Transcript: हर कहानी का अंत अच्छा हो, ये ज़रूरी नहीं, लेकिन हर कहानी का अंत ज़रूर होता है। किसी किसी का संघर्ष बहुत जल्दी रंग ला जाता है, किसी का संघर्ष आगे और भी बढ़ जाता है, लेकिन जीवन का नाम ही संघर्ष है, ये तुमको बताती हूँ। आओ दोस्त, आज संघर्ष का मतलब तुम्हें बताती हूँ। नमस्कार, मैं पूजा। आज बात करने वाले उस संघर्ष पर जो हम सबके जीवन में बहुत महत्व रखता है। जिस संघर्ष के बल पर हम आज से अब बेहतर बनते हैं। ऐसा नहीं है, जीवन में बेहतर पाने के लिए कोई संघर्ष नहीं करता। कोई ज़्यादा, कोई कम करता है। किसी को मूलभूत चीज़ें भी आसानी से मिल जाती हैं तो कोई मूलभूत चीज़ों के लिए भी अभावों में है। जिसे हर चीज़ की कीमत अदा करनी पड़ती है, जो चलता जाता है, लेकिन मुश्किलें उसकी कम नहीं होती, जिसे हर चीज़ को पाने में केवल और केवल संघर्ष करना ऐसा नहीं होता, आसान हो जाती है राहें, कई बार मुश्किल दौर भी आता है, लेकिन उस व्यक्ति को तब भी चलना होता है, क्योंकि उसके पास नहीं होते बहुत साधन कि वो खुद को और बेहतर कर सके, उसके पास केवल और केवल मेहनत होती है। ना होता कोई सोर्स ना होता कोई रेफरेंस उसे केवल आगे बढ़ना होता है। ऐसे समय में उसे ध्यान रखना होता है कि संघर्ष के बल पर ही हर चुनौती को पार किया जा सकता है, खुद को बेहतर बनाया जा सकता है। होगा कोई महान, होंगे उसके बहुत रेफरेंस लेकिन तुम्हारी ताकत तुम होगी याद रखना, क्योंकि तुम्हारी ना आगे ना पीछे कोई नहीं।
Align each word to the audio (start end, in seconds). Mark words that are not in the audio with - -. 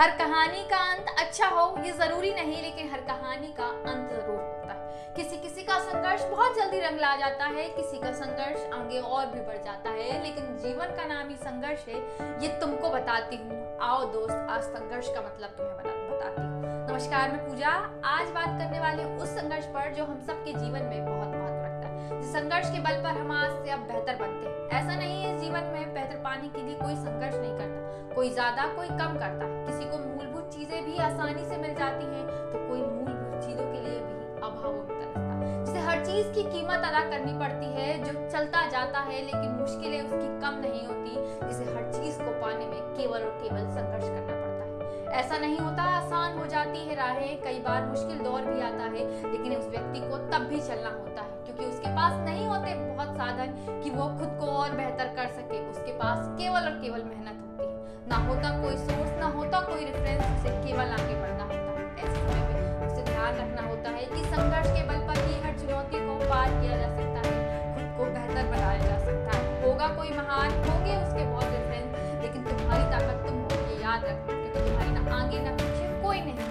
हर 0.00 0.10
कहानी 0.10 0.62
का 0.62 0.76
अंत 0.90 1.06
अच्छा 1.18 1.46
हो, 1.46 1.62
ये 1.84 1.92
ज़रूरी 1.92 2.30
नहीं, 2.34 2.60
लेकिन 2.62 2.90
हर 2.90 3.00
कहानी 3.00 3.46
का 3.46 3.64
अंत 3.64 4.10
ज़रूर 4.10 4.36
होता 4.36 4.72
है। 4.72 5.14
किसी 5.16 5.36
किसी 5.36 5.62
का 5.62 5.78
संघर्ष 5.78 6.24
बहुत 6.24 6.56
जल्दी 6.56 6.80
रंग 6.80 7.00
ला 7.00 7.14
जाता 7.16 7.44
है, 7.46 7.68
किसी 7.68 7.98
का 7.98 8.12
संघर्ष 8.12 8.70
आगे 8.74 9.00
और 9.00 9.26
भी 9.26 9.40
बढ़ 9.40 9.56
जाता 9.56 9.90
है, 9.90 10.22
लेकिन 10.22 10.56
जीवन 10.56 10.94
का 10.96 11.04
नाम 11.04 11.28
ही 11.28 11.36
संघर्ष 11.36 11.88
है, 11.88 11.98
ये 12.42 12.48
तुमको 12.60 12.90
बताती 12.90 13.36
हूँ। 13.36 13.78
आओ 13.80 14.04
दोस्त, 14.12 14.46
आज 14.50 14.62
संघर्ष 14.62 15.08
का 15.14 15.20
मतलब 15.20 15.56
तुम्हें 15.58 15.76
बताती 15.76 16.42
हूँ। 16.42 16.86
नमस्कार, 16.90 17.30
मैं 17.32 17.44
पूजा। 17.48 17.70
आज 18.04 18.30
बात 18.30 18.58
करने 18.58 18.80
वाले 18.80 19.04
उस 19.16 19.36
संघर्ष 19.36 19.64
पर 19.64 19.92
जो 19.94 20.04
हम 20.04 20.20
सबके 20.20 20.52
जीवन 20.52 20.82
में 20.82 21.06
बहुत 21.06 21.28
महत्व 21.28 21.64
रखता 21.64 21.88
है। 21.88 22.20
जिस 22.20 22.32
संघर्ष 22.32 22.70
के 22.70 22.80
बल 22.80 23.02
पर 23.02 23.20
हम 23.20 23.32
आज 23.32 23.50
से 23.64 23.70
अब 23.70 23.86
बेहतर 23.88 24.16
बनते 24.16 24.48
हैं। 24.48 24.80
ऐसा 24.80 24.94
नहीं 24.94 25.22
है, 25.24 25.38
जीवन 25.38 25.70
में 25.74 25.94
बेहतर 25.94 26.16
पाने 26.24 26.48
के 26.48 26.62
लिए 26.62 26.74
कोई 26.74 26.94
संघर्ष 26.96 27.34
नहीं 27.34 27.56
करता। 27.58 28.14
कोई 28.14 28.30
ज़्यादा, 28.30 28.66
कोई 28.76 28.88
कम 28.88 29.18
करता 29.18 29.44
है। 29.44 29.57
किसी 29.78 29.90
को 29.90 29.98
मूलभूत 29.98 30.46
चीज़ें 30.54 30.84
भी 30.84 30.96
आसानी 30.98 31.44
से 31.44 31.56
मिल 31.56 31.74
जाती 31.74 32.04
हैं 32.04 32.22
तो 32.52 32.68
कोई 32.68 32.78
मूलभूत 32.78 33.42
चीज़ों 33.44 33.66
के 33.72 33.82
लिए 33.82 33.98
भी 33.98 34.40
अभावों 34.46 34.80
में 34.88 34.94
है। 34.96 35.64
जिसे 35.64 35.80
हर 35.80 36.04
चीज़ 36.06 36.32
की 36.32 36.42
कीमत 36.42 36.86
अदा 36.86 37.02
करनी 37.10 37.34
पड़ती 37.38 37.66
है, 37.74 37.86
जो 38.04 38.12
चलता 38.30 38.64
जाता 38.70 39.00
है, 39.00 39.20
लेकिन 39.22 39.50
मुश्किलें 39.60 40.00
उसकी 40.02 40.26
कम 40.40 40.58
नहीं 40.58 40.82
होती, 40.86 41.14
जिसे 41.46 41.64
हर 41.64 41.92
चीज़ 41.92 42.18
को 42.18 42.32
पाने 42.40 42.66
में 42.66 42.80
केवल 42.96 43.20
और 43.20 43.38
केवल 43.42 43.70
संघर्ष 43.70 44.08
करना 44.08 44.36
ऐसा 45.12 45.38
नहीं 45.38 45.58
होता, 45.58 45.82
आसान 45.98 46.38
हो 46.38 46.46
जाती 46.46 46.78
है 46.78 46.94
राहें, 46.94 47.40
कई 47.42 47.58
बार 47.58 47.86
मुश्किल 47.86 48.18
दौर 48.18 48.40
भी 48.40 48.60
आता 48.60 48.84
है, 48.86 49.06
लेकिन 49.32 49.54
उस 49.56 49.68
व्यक्ति 49.68 50.00
को 50.00 50.18
तब 50.32 50.48
भी 50.48 50.60
चलना 50.60 50.90
होता 50.90 51.22
है, 51.22 51.44
क्योंकि 51.44 51.64
उसके 51.64 51.94
पास 51.96 52.18
नहीं 52.26 52.46
होते 52.46 52.74
बहुत 52.74 53.16
साधन 53.16 53.54
कि 53.82 53.90
वो 53.90 54.08
खुद 54.18 54.36
को 54.40 54.50
और 54.56 54.76
बेहतर 54.76 55.14
कर 55.16 55.28
सके, 55.32 55.66
उसके 55.70 55.92
पास 55.98 56.26
केवल 56.38 56.62
और 56.62 56.80
केवल 56.82 57.04
मेहनत 57.04 57.40
होती 57.42 57.64
है। 57.64 58.06
ना 58.08 58.16
होता 58.26 58.50
कोई 58.62 58.76
सोर्स 58.76 59.07
ना 59.28 59.34
होता 59.34 59.58
कोई 59.60 59.84
रेफरेंस 59.84 60.20
उसे 60.24 60.50
केवल 60.58 60.92
आगे 60.92 61.14
बढ़ना 61.14 61.44
होता 61.44 61.72
है। 61.72 61.82
ऐसे 62.02 62.20
समय 62.20 62.38
में 62.50 62.86
उसे 62.86 63.02
ध्यान 63.02 63.34
रखना 63.36 63.62
होता 63.62 63.90
है 63.90 64.04
कि 64.04 64.22
संघर्ष 64.26 64.68
के 64.68 64.84
बल 64.88 65.02
पर 65.08 65.20
ही 65.24 65.34
हर 65.42 65.58
चुनौती 65.58 65.98
को 66.06 66.14
पार 66.30 66.48
किया 66.52 66.76
जा 66.76 66.88
सकता 66.96 67.24
है, 67.26 67.34
खुद 67.74 67.90
को 67.98 68.06
बेहतर 68.14 68.48
बनाया 68.52 68.78
जा 68.78 68.98
सकता 69.04 69.36
है। 69.36 69.42
होगा 69.62 69.88
कोई 69.96 70.10
महान, 70.16 70.56
होंगे 70.68 70.96
उसके 70.96 71.24
बहुत 71.26 71.44
रेफरेंस 71.46 72.22
लेकिन 72.22 72.44
तुम्हारी 72.44 72.90
ताकत 72.92 73.26
तुम 73.26 73.36
होगी 73.42 73.82
याद 73.82 74.04
रखना, 74.04 74.40
क्योंकि 74.40 74.68
तुम्हारी 74.68 74.90
ना 74.90 75.04
आगे 75.18 75.42
ना 75.42 75.52
पीछे 75.60 75.92
कोई 76.02 76.20
नहीं। 76.20 76.47